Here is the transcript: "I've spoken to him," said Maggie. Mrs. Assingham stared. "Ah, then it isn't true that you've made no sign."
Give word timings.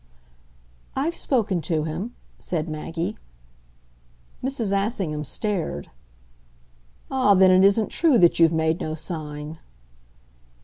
"I've 0.95 1.13
spoken 1.15 1.61
to 1.61 1.83
him," 1.83 2.15
said 2.39 2.67
Maggie. 2.67 3.17
Mrs. 4.43 4.73
Assingham 4.75 5.23
stared. 5.23 5.91
"Ah, 7.11 7.35
then 7.35 7.51
it 7.51 7.63
isn't 7.63 7.89
true 7.89 8.17
that 8.17 8.39
you've 8.39 8.51
made 8.51 8.81
no 8.81 8.95
sign." 8.95 9.59